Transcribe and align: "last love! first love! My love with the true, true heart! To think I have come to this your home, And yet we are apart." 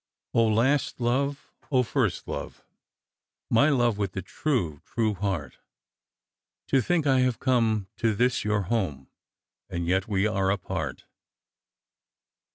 "last 0.33 0.99
love! 0.99 1.51
first 1.83 2.27
love! 2.27 2.63
My 3.51 3.69
love 3.69 3.99
with 3.99 4.13
the 4.13 4.23
true, 4.23 4.81
true 4.83 5.13
heart! 5.13 5.59
To 6.69 6.81
think 6.81 7.05
I 7.05 7.19
have 7.19 7.37
come 7.37 7.85
to 7.97 8.15
this 8.15 8.43
your 8.43 8.63
home, 8.63 9.11
And 9.69 9.85
yet 9.85 10.07
we 10.07 10.25
are 10.25 10.49
apart." 10.49 11.05